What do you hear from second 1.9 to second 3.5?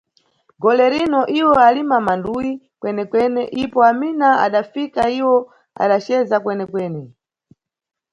manduyi kwenekwene,